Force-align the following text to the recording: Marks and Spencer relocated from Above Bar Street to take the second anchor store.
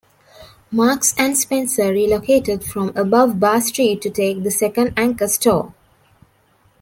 Marks 0.71 1.13
and 1.15 1.37
Spencer 1.37 1.91
relocated 1.91 2.63
from 2.63 2.91
Above 2.97 3.39
Bar 3.39 3.61
Street 3.61 4.01
to 4.01 4.09
take 4.09 4.41
the 4.41 4.49
second 4.49 4.93
anchor 4.97 5.27
store. 5.27 5.75